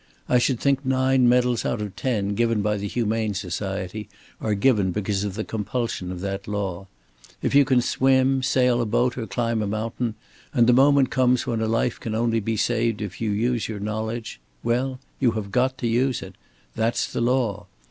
[0.27, 4.91] I should think nine medals out of ten given by the Humane Society are given
[4.91, 6.87] because of the compulsion of that law.
[7.43, 10.15] If you can swim, sail a boat, or climb a mountain,
[10.55, 13.79] and the moment comes when a life can only be saved if you use your
[13.79, 16.33] knowledge well, you have got to use it.
[16.73, 17.67] That's the law.